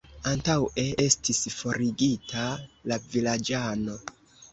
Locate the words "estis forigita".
1.03-2.45